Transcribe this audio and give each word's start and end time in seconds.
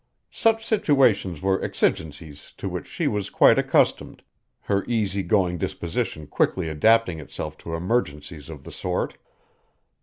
Such 0.31 0.65
situations 0.65 1.43
were 1.43 1.61
exigencies 1.63 2.55
to 2.57 2.67
which 2.67 2.87
she 2.87 3.07
was 3.07 3.29
quite 3.29 3.59
accustomed, 3.59 4.23
her 4.61 4.83
easy 4.87 5.21
going 5.21 5.59
disposition 5.59 6.25
quickly 6.25 6.69
adapting 6.69 7.19
itself 7.19 7.55
to 7.59 7.75
emergencies 7.75 8.49
of 8.49 8.63
the 8.63 8.71
sort. 8.71 9.17